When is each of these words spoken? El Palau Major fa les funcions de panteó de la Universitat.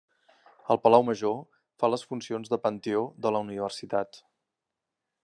El 0.75 0.79
Palau 0.85 1.05
Major 1.09 1.35
fa 1.83 1.91
les 1.95 2.05
funcions 2.13 2.51
de 2.55 2.61
panteó 2.65 3.05
de 3.27 3.33
la 3.37 3.43
Universitat. 3.47 4.23